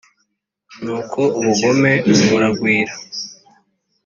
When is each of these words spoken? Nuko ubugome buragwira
Nuko 0.83 1.19
ubugome 1.39 1.89
buragwira 2.29 2.93